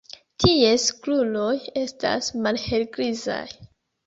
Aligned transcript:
Ties 0.43 0.85
kruroj 1.03 1.51
estas 1.83 2.31
malhelgrizaj. 2.47 3.41